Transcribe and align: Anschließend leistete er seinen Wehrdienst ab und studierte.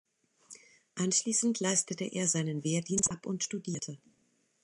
Anschließend 0.95 1.59
leistete 1.59 2.05
er 2.05 2.27
seinen 2.27 2.63
Wehrdienst 2.63 3.11
ab 3.11 3.27
und 3.27 3.43
studierte. 3.43 3.99